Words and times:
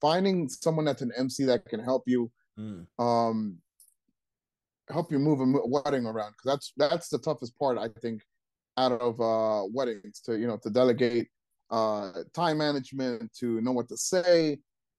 Finding 0.00 0.48
someone 0.48 0.84
that's 0.84 1.02
an 1.02 1.12
MC 1.16 1.44
that 1.44 1.64
can 1.66 1.80
help 1.80 2.04
you, 2.06 2.30
Mm. 2.58 2.86
um, 2.98 3.56
help 4.88 5.12
you 5.12 5.18
move 5.18 5.40
a 5.40 5.44
wedding 5.66 6.04
around 6.04 6.32
because 6.32 6.44
that's 6.44 6.72
that's 6.76 7.08
the 7.08 7.18
toughest 7.18 7.56
part 7.58 7.78
I 7.78 7.88
think 8.00 8.22
out 8.76 8.92
of 8.92 9.20
uh 9.20 9.66
weddings 9.72 10.20
to 10.20 10.36
you 10.38 10.46
know 10.46 10.56
to 10.64 10.70
delegate 10.70 11.28
uh 11.70 12.22
time 12.34 12.58
management 12.58 13.32
to 13.38 13.60
know 13.60 13.72
what 13.72 13.88
to 13.88 13.96
say 13.96 14.58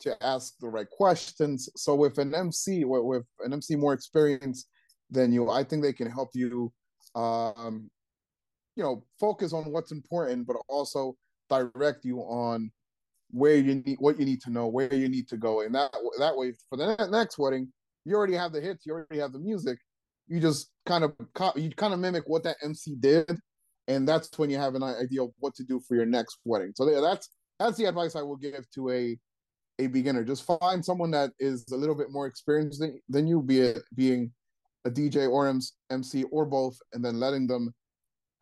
to 0.00 0.22
ask 0.24 0.54
the 0.60 0.68
right 0.68 0.88
questions 0.90 1.68
so 1.76 1.94
with 1.94 2.18
an 2.18 2.32
mc 2.34 2.84
with, 2.84 3.02
with 3.02 3.24
an 3.44 3.52
mc 3.52 3.74
more 3.76 3.92
experienced 3.92 4.68
than 5.10 5.32
you 5.32 5.50
i 5.50 5.64
think 5.64 5.82
they 5.82 5.92
can 5.92 6.10
help 6.10 6.30
you 6.34 6.72
um 7.16 7.90
you 8.76 8.82
know 8.84 9.04
focus 9.18 9.52
on 9.52 9.64
what's 9.72 9.90
important 9.92 10.46
but 10.46 10.56
also 10.68 11.16
direct 11.50 12.04
you 12.04 12.18
on 12.20 12.70
where 13.32 13.56
you 13.56 13.76
need 13.76 13.96
what 13.98 14.18
you 14.18 14.26
need 14.26 14.40
to 14.42 14.50
know 14.50 14.66
where 14.66 14.92
you 14.94 15.08
need 15.08 15.28
to 15.28 15.36
go. 15.36 15.62
And 15.62 15.74
that 15.74 15.90
that 16.18 16.36
way 16.36 16.52
for 16.68 16.76
the 16.76 17.08
next 17.10 17.38
wedding 17.38 17.72
you 18.04 18.14
already 18.14 18.34
have 18.34 18.52
the 18.52 18.60
hits 18.60 18.84
you 18.86 18.92
already 18.92 19.20
have 19.20 19.32
the 19.32 19.38
music. 19.38 19.78
You 20.28 20.40
just 20.40 20.70
kind 20.86 21.04
of 21.04 21.14
you 21.56 21.70
kind 21.70 21.94
of 21.94 22.00
mimic 22.00 22.24
what 22.26 22.44
that 22.44 22.56
mc 22.62 22.94
did. 23.00 23.38
And 23.88 24.08
that's 24.08 24.38
when 24.38 24.50
you 24.50 24.58
have 24.58 24.74
an 24.74 24.82
idea 24.82 25.24
of 25.24 25.30
what 25.38 25.54
to 25.56 25.64
do 25.64 25.80
for 25.86 25.96
your 25.96 26.06
next 26.06 26.38
wedding. 26.44 26.72
So 26.74 27.00
that's 27.00 27.28
that's 27.58 27.76
the 27.76 27.86
advice 27.86 28.16
i 28.16 28.22
will 28.22 28.36
give 28.36 28.68
to 28.74 28.90
a 28.90 29.18
a 29.78 29.86
beginner. 29.86 30.24
Just 30.24 30.44
find 30.44 30.84
someone 30.84 31.10
that 31.12 31.30
is 31.38 31.64
a 31.72 31.76
little 31.76 31.94
bit 31.94 32.10
more 32.10 32.26
experienced 32.26 32.80
than, 32.80 33.00
than 33.08 33.26
you 33.26 33.42
be 33.42 33.60
it 33.60 33.82
being 33.94 34.30
a 34.84 34.90
dj 34.90 35.30
or 35.30 35.48
mc 35.90 36.24
or 36.24 36.44
both 36.44 36.76
and 36.92 37.04
then 37.04 37.20
letting 37.20 37.46
them 37.46 37.72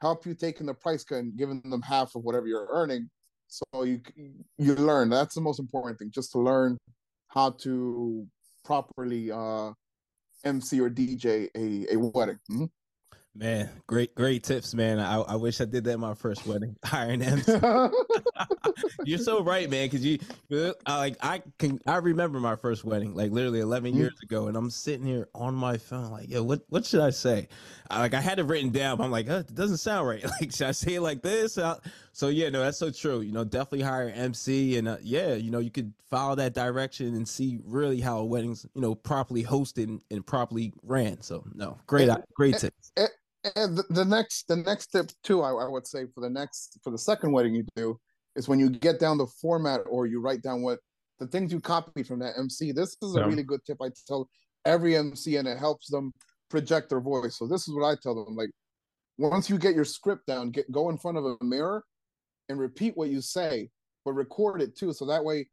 help 0.00 0.24
you 0.24 0.34
taking 0.34 0.66
the 0.66 0.74
price 0.74 1.04
cut 1.04 1.18
and 1.18 1.36
giving 1.36 1.60
them 1.60 1.82
half 1.82 2.14
of 2.14 2.22
whatever 2.22 2.46
you're 2.46 2.68
earning 2.70 3.10
so 3.50 3.84
you 3.84 4.00
you 4.58 4.74
learn 4.76 5.10
that's 5.10 5.34
the 5.34 5.40
most 5.40 5.60
important 5.60 5.98
thing 5.98 6.10
just 6.14 6.32
to 6.32 6.38
learn 6.38 6.78
how 7.28 7.50
to 7.50 8.26
properly 8.64 9.30
uh 9.32 9.72
mc 10.44 10.80
or 10.80 10.90
dj 10.90 11.48
a, 11.56 11.94
a 11.94 11.98
wedding 11.98 12.38
Mhm. 12.50 12.70
Man, 13.40 13.70
great, 13.86 14.14
great 14.14 14.44
tips, 14.44 14.74
man. 14.74 15.00
I, 15.00 15.18
I 15.22 15.34
wish 15.36 15.62
I 15.62 15.64
did 15.64 15.84
that 15.84 15.92
in 15.94 16.00
my 16.00 16.12
first 16.12 16.46
wedding. 16.46 16.76
Hiring 16.84 17.22
MC. 17.22 17.58
You're 19.06 19.18
so 19.18 19.42
right, 19.42 19.68
man. 19.70 19.86
Because 19.88 20.04
you, 20.04 20.18
uh, 20.52 20.72
I, 20.84 20.98
like, 20.98 21.16
I 21.22 21.42
can, 21.58 21.80
I 21.86 21.96
remember 21.96 22.38
my 22.38 22.54
first 22.54 22.84
wedding, 22.84 23.14
like 23.14 23.30
literally 23.30 23.60
11 23.60 23.94
Mm. 23.94 23.96
years 23.96 24.20
ago, 24.22 24.48
and 24.48 24.58
I'm 24.58 24.68
sitting 24.68 25.06
here 25.06 25.26
on 25.34 25.54
my 25.54 25.78
phone, 25.78 26.10
like, 26.10 26.28
yo, 26.28 26.42
what, 26.42 26.60
what 26.68 26.84
should 26.84 27.00
I 27.00 27.08
say? 27.08 27.48
I, 27.88 28.00
like, 28.00 28.12
I 28.12 28.20
had 28.20 28.38
it 28.40 28.42
written 28.44 28.68
down. 28.72 28.98
But 28.98 29.04
I'm 29.04 29.10
like, 29.10 29.30
uh, 29.30 29.36
it 29.48 29.54
doesn't 29.54 29.78
sound 29.78 30.06
right. 30.06 30.22
Like, 30.40 30.52
should 30.54 30.66
I 30.66 30.72
say 30.72 30.96
it 30.96 31.00
like 31.00 31.22
this? 31.22 31.56
Uh, 31.56 31.78
so 32.12 32.28
yeah, 32.28 32.50
no, 32.50 32.60
that's 32.62 32.76
so 32.76 32.90
true. 32.90 33.22
You 33.22 33.32
know, 33.32 33.44
definitely 33.44 33.80
hire 33.80 34.12
MC, 34.14 34.76
and 34.76 34.86
uh, 34.86 34.98
yeah, 35.00 35.32
you 35.32 35.50
know, 35.50 35.60
you 35.60 35.70
could 35.70 35.94
follow 36.10 36.34
that 36.34 36.52
direction 36.52 37.14
and 37.14 37.26
see 37.26 37.58
really 37.64 38.00
how 38.02 38.18
a 38.18 38.24
wedding's, 38.26 38.66
you 38.74 38.82
know, 38.82 38.94
properly 38.94 39.42
hosted 39.44 39.84
and, 39.84 40.02
and 40.10 40.26
properly 40.26 40.74
ran. 40.82 41.22
So 41.22 41.42
no, 41.54 41.78
great, 41.86 42.10
And- 42.10 42.22
great 42.34 42.58
tips. 42.58 42.92
and 42.98 43.08
the, 43.44 43.84
the 43.90 44.04
next 44.04 44.48
the 44.48 44.56
next 44.56 44.88
tip 44.88 45.10
too 45.22 45.42
I, 45.42 45.50
I 45.50 45.68
would 45.68 45.86
say 45.86 46.04
for 46.14 46.20
the 46.20 46.30
next 46.30 46.78
for 46.82 46.90
the 46.90 46.98
second 46.98 47.32
wedding 47.32 47.54
you 47.54 47.64
do 47.76 47.98
is 48.36 48.48
when 48.48 48.58
you 48.58 48.70
get 48.70 49.00
down 49.00 49.18
the 49.18 49.26
format 49.26 49.80
or 49.88 50.06
you 50.06 50.20
write 50.20 50.42
down 50.42 50.62
what 50.62 50.78
the 51.18 51.26
things 51.26 51.52
you 51.52 51.60
copied 51.60 52.06
from 52.06 52.18
that 52.20 52.34
mc 52.38 52.72
this 52.72 52.96
is 53.02 53.14
a 53.16 53.20
Yeah. 53.20 53.26
really 53.26 53.42
good 53.42 53.60
tip 53.66 53.78
i 53.82 53.90
tell 54.06 54.28
every 54.64 54.94
mc 54.96 55.36
and 55.36 55.48
it 55.48 55.58
helps 55.58 55.88
them 55.88 56.12
project 56.50 56.90
their 56.90 57.00
voice. 57.00 57.38
So 57.38 57.46
this 57.46 57.68
is 57.68 57.74
what 57.74 57.86
i 57.86 57.94
tell 58.02 58.24
them 58.24 58.36
like 58.36 58.50
once 59.18 59.48
you 59.48 59.56
get 59.58 59.74
your 59.74 59.84
script 59.84 60.26
down 60.26 60.50
get 60.50 60.70
go 60.70 60.90
in 60.90 60.98
front 60.98 61.16
of 61.16 61.24
a 61.24 61.36
mirror 61.44 61.84
and 62.48 62.58
repeat 62.58 62.96
what 62.96 63.08
you 63.08 63.20
say 63.20 63.70
but 64.04 64.12
record 64.12 64.62
it 64.62 64.76
too. 64.76 64.92
So 64.92 65.06
that 65.06 65.24
way 65.24 65.48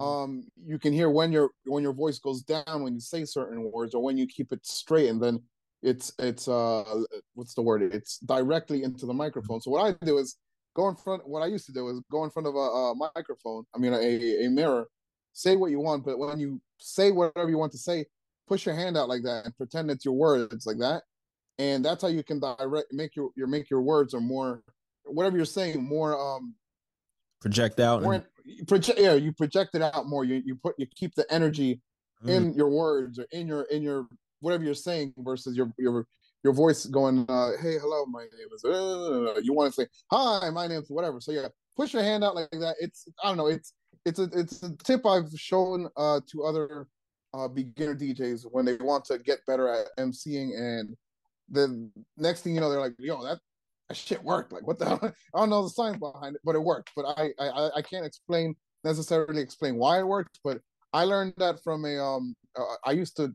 um 0.00 0.44
you 0.64 0.78
can 0.78 0.92
hear 0.92 1.10
when 1.10 1.32
your 1.32 1.50
when 1.66 1.82
your 1.82 1.92
voice 1.92 2.18
goes 2.18 2.42
down 2.42 2.82
when 2.82 2.94
you 2.94 3.00
say 3.00 3.24
certain 3.24 3.70
words 3.70 3.94
or 3.94 4.02
when 4.02 4.16
you 4.16 4.26
keep 4.26 4.52
it 4.52 4.64
straight 4.66 5.08
and 5.08 5.22
then 5.22 5.40
it's 5.82 6.12
it's 6.18 6.46
uh 6.48 7.02
what's 7.34 7.54
the 7.54 7.62
word 7.62 7.82
it's 7.82 8.18
directly 8.18 8.82
into 8.84 9.04
the 9.06 9.12
microphone 9.14 9.60
so 9.60 9.70
what 9.70 9.84
i 9.84 10.04
do 10.06 10.18
is 10.18 10.36
go 10.74 10.88
in 10.88 10.94
front 10.94 11.26
what 11.28 11.42
i 11.42 11.46
used 11.46 11.66
to 11.66 11.72
do 11.72 11.88
is 11.88 12.00
go 12.10 12.24
in 12.24 12.30
front 12.30 12.46
of 12.46 12.54
a, 12.54 12.58
a 12.58 12.94
microphone 13.16 13.64
i 13.74 13.78
mean 13.78 13.92
a, 13.92 14.44
a 14.46 14.48
mirror 14.48 14.86
say 15.32 15.56
what 15.56 15.70
you 15.70 15.80
want 15.80 16.04
but 16.04 16.18
when 16.18 16.38
you 16.38 16.60
say 16.78 17.10
whatever 17.10 17.50
you 17.50 17.58
want 17.58 17.72
to 17.72 17.78
say 17.78 18.04
push 18.46 18.64
your 18.66 18.74
hand 18.74 18.96
out 18.96 19.08
like 19.08 19.22
that 19.22 19.44
and 19.44 19.56
pretend 19.56 19.90
it's 19.90 20.04
your 20.04 20.14
words 20.14 20.66
like 20.66 20.78
that 20.78 21.02
and 21.58 21.84
that's 21.84 22.02
how 22.02 22.08
you 22.08 22.22
can 22.22 22.38
direct 22.38 22.92
make 22.92 23.16
your 23.16 23.30
your 23.36 23.46
make 23.46 23.68
your 23.68 23.82
words 23.82 24.14
or 24.14 24.20
more 24.20 24.62
whatever 25.04 25.36
you're 25.36 25.44
saying 25.46 25.82
more 25.82 26.18
um 26.18 26.54
Project 27.40 27.80
out. 27.80 28.02
more 28.02 28.14
and- 28.14 28.24
you 28.44 28.64
project 28.64 28.98
yeah 28.98 29.14
you 29.14 29.32
project 29.32 29.74
it 29.74 29.82
out 29.82 30.06
more 30.08 30.24
you 30.24 30.42
you 30.44 30.54
put 30.56 30.74
you 30.78 30.86
keep 30.94 31.14
the 31.16 31.26
energy 31.32 31.80
Mm. 32.24 32.30
in 32.30 32.52
your 32.54 32.68
words 32.68 33.18
or 33.18 33.26
in 33.32 33.48
your 33.48 33.62
in 33.62 33.82
your 33.82 34.06
whatever 34.42 34.64
you're 34.64 34.74
saying 34.74 35.14
versus 35.18 35.56
your 35.56 35.72
your 35.78 36.06
your 36.44 36.52
voice 36.52 36.86
going 36.86 37.24
uh 37.28 37.50
hey 37.60 37.78
hello 37.78 38.04
my 38.06 38.22
name 38.22 38.48
is 38.54 38.64
uh, 38.64 39.40
you 39.42 39.52
want 39.52 39.72
to 39.72 39.82
say 39.82 39.86
hi 40.10 40.50
my 40.50 40.66
name's 40.66 40.90
whatever. 40.90 41.20
So 41.20 41.32
yeah 41.32 41.48
push 41.76 41.94
your 41.94 42.02
hand 42.02 42.24
out 42.24 42.34
like 42.34 42.50
that. 42.50 42.76
It's 42.80 43.06
i 43.22 43.28
don't 43.28 43.36
know 43.36 43.46
it's 43.46 43.72
it's 44.04 44.18
a 44.18 44.28
it's 44.34 44.62
a 44.62 44.76
tip 44.78 45.06
i've 45.06 45.30
shown 45.36 45.88
uh 45.96 46.20
to 46.30 46.42
other 46.42 46.88
uh 47.34 47.46
beginner 47.46 47.94
djs 47.94 48.44
when 48.50 48.64
they 48.64 48.76
want 48.76 49.04
to 49.06 49.18
get 49.18 49.38
better 49.46 49.68
at 49.68 49.86
emceeing 49.98 50.50
and 50.58 50.94
the 51.50 51.88
next 52.16 52.40
thing 52.40 52.54
you 52.54 52.60
know 52.60 52.68
they're 52.68 52.80
like 52.80 52.94
yo 52.98 53.22
that 53.22 53.38
that 53.88 53.96
shit 53.96 54.22
worked. 54.22 54.52
Like 54.52 54.66
what 54.66 54.78
the 54.78 54.86
hell? 54.86 55.00
I 55.34 55.38
don't 55.38 55.50
know 55.50 55.62
the 55.62 55.70
science 55.70 55.98
behind 55.98 56.34
it 56.34 56.42
but 56.44 56.54
it 56.54 56.62
worked. 56.62 56.90
But 56.96 57.06
i 57.16 57.30
i 57.38 57.70
i 57.76 57.82
can't 57.82 58.06
explain 58.06 58.54
necessarily 58.84 59.40
explain 59.40 59.76
why 59.76 60.00
it 60.00 60.06
worked 60.06 60.40
but 60.42 60.58
I 60.92 61.04
learned 61.04 61.34
that 61.38 61.62
from 61.62 61.84
a 61.84 61.98
um 62.02 62.34
uh, 62.58 62.74
I 62.84 62.92
used 62.92 63.16
to 63.16 63.34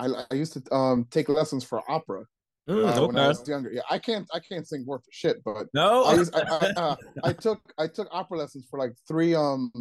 I 0.00 0.24
I 0.30 0.34
used 0.34 0.54
to 0.54 0.74
um 0.74 1.06
take 1.10 1.28
lessons 1.28 1.64
for 1.64 1.82
opera 1.90 2.24
Mm, 2.68 2.88
uh, 2.88 3.06
when 3.06 3.16
I 3.16 3.26
was 3.26 3.48
younger. 3.48 3.72
Yeah, 3.72 3.82
I 3.90 3.98
can't 3.98 4.28
I 4.32 4.38
can't 4.38 4.66
sing 4.66 4.84
worth 4.86 5.00
a 5.02 5.10
shit, 5.12 5.42
but 5.44 5.66
No, 5.74 6.04
I 6.04 6.14
used 6.14 6.34
I, 6.34 6.40
I, 6.40 6.80
uh, 6.80 6.96
I 7.24 7.32
took 7.32 7.60
I 7.78 7.88
took 7.88 8.06
opera 8.12 8.38
lessons 8.38 8.66
for 8.70 8.78
like 8.78 8.92
three 9.08 9.34
um 9.34 9.72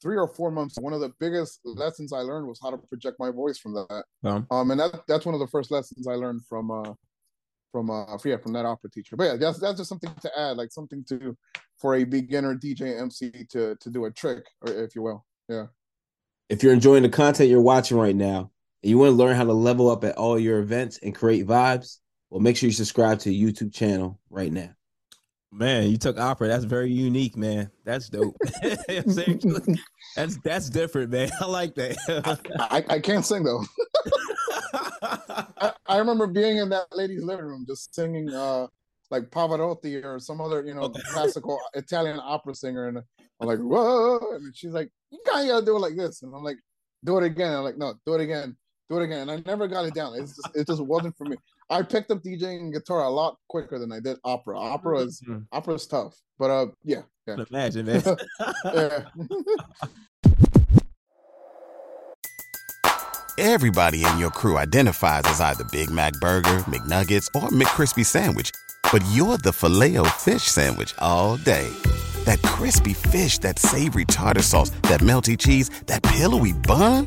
three 0.00 0.16
or 0.16 0.26
four 0.26 0.50
months. 0.50 0.78
One 0.80 0.94
of 0.94 1.00
the 1.00 1.12
biggest 1.20 1.60
lessons 1.64 2.12
I 2.12 2.20
learned 2.20 2.46
was 2.46 2.58
how 2.62 2.70
to 2.70 2.78
project 2.78 3.16
my 3.18 3.30
voice 3.30 3.58
from 3.58 3.74
that. 3.74 4.04
Um, 4.24 4.46
Um, 4.50 4.70
and 4.70 4.80
that 4.80 5.02
that's 5.06 5.26
one 5.26 5.34
of 5.34 5.40
the 5.40 5.48
first 5.48 5.70
lessons 5.70 6.06
I 6.06 6.14
learned 6.14 6.46
from 6.46 6.70
uh 6.70 6.94
from 7.72 7.90
uh 7.90 8.16
yeah 8.24 8.38
from 8.38 8.54
that 8.54 8.64
opera 8.64 8.90
teacher. 8.90 9.16
But 9.16 9.24
yeah, 9.24 9.36
that's 9.36 9.58
that's 9.58 9.78
just 9.78 9.88
something 9.88 10.14
to 10.22 10.38
add, 10.38 10.56
like 10.56 10.72
something 10.72 11.04
to 11.10 11.36
for 11.78 11.96
a 11.96 12.04
beginner 12.04 12.54
DJ 12.54 12.98
MC 13.00 13.30
to 13.50 13.76
to 13.76 13.90
do 13.90 14.06
a 14.06 14.10
trick, 14.10 14.44
or 14.62 14.72
if 14.72 14.94
you 14.94 15.02
will. 15.02 15.26
Yeah. 15.48 15.66
If 16.48 16.62
you're 16.62 16.72
enjoying 16.72 17.02
the 17.02 17.10
content 17.10 17.50
you're 17.50 17.60
watching 17.60 17.98
right 17.98 18.16
now 18.16 18.50
and 18.82 18.90
you 18.90 18.98
want 18.98 19.10
to 19.10 19.16
learn 19.16 19.36
how 19.36 19.44
to 19.44 19.52
level 19.52 19.90
up 19.90 20.04
at 20.04 20.16
all 20.16 20.38
your 20.38 20.58
events 20.60 20.98
and 21.02 21.14
create 21.14 21.46
vibes, 21.46 21.98
well, 22.30 22.40
make 22.40 22.56
sure 22.56 22.68
you 22.68 22.72
subscribe 22.72 23.18
to 23.20 23.28
the 23.28 23.42
YouTube 23.42 23.72
channel 23.74 24.18
right 24.30 24.52
now. 24.52 24.70
man, 25.52 25.88
you 25.90 25.96
took 25.98 26.18
opera. 26.18 26.48
That's 26.48 26.64
very 26.64 26.90
unique, 26.92 27.36
man. 27.36 27.70
That's 27.84 28.08
dope. 28.08 28.36
That's 30.16 30.36
that's 30.38 30.68
different, 30.70 31.10
man. 31.12 31.30
I 31.40 31.46
like 31.46 31.74
that. 31.76 31.96
I, 32.58 32.84
I 32.88 32.98
can't 32.98 33.24
sing 33.24 33.44
though. 33.44 33.62
I, 34.72 35.72
I 35.86 35.98
remember 35.98 36.26
being 36.26 36.58
in 36.58 36.68
that 36.70 36.86
lady's 36.92 37.22
living 37.22 37.44
room 37.44 37.64
just 37.66 37.94
singing 37.94 38.32
uh 38.32 38.66
like 39.10 39.24
Pavarotti 39.30 40.04
or 40.04 40.18
some 40.20 40.40
other, 40.40 40.64
you 40.64 40.74
know, 40.74 40.82
Okay. 40.82 41.00
classical 41.10 41.58
Italian 41.74 42.20
opera 42.22 42.54
singer 42.54 42.88
and 42.88 42.98
I'm 43.40 43.46
like, 43.48 43.58
whoa 43.58 44.18
and 44.34 44.54
she's 44.56 44.72
like, 44.72 44.90
You 45.10 45.20
gotta 45.26 45.64
do 45.64 45.76
it 45.76 45.80
like 45.80 45.96
this. 45.96 46.22
And 46.22 46.34
I'm 46.34 46.42
like, 46.42 46.58
do 47.04 47.18
it 47.18 47.24
again. 47.24 47.54
I'm 47.54 47.64
like, 47.64 47.78
no, 47.78 47.94
do 48.06 48.14
it 48.14 48.20
again, 48.20 48.56
do 48.90 48.98
it 48.98 49.04
again. 49.04 49.28
And 49.28 49.30
I 49.30 49.42
never 49.46 49.68
got 49.68 49.84
it 49.86 49.94
down. 49.94 50.14
It's 50.16 50.36
just 50.36 50.50
it 50.54 50.66
just 50.66 50.82
wasn't 50.82 51.16
for 51.16 51.24
me. 51.24 51.36
I 51.70 51.82
picked 51.82 52.10
up 52.10 52.22
DJing 52.22 52.72
guitar 52.72 53.04
a 53.04 53.08
lot 53.08 53.36
quicker 53.48 53.78
than 53.78 53.92
I 53.92 54.00
did 54.00 54.18
opera. 54.24 54.58
Opera 54.58 54.98
is 54.98 55.22
Mhm. 55.26 55.46
opera 55.52 55.74
is 55.74 55.86
tough. 55.86 56.20
But 56.38 56.50
uh 56.50 56.66
yeah, 56.82 57.02
yeah. 57.26 57.36
Imagine, 57.50 57.86
man. 57.86 58.02
yeah. 58.64 59.04
Everybody 63.38 64.04
in 64.04 64.18
your 64.18 64.30
crew 64.30 64.58
identifies 64.58 65.22
as 65.24 65.40
either 65.40 65.64
Big 65.72 65.90
Mac 65.90 66.12
Burger, 66.14 66.58
McNuggets, 66.68 67.26
or 67.34 67.48
McCrispy 67.48 68.04
Sandwich. 68.04 68.50
But 68.92 69.02
you're 69.12 69.38
the 69.38 69.52
filet 69.52 69.96
fish 70.18 70.42
Sandwich 70.42 70.94
all 70.98 71.36
day. 71.38 71.68
That 72.24 72.42
crispy 72.42 72.92
fish, 72.92 73.38
that 73.38 73.58
savory 73.58 74.04
tartar 74.04 74.42
sauce, 74.42 74.70
that 74.82 75.00
melty 75.00 75.38
cheese, 75.38 75.70
that 75.86 76.02
pillowy 76.02 76.52
bun. 76.52 77.06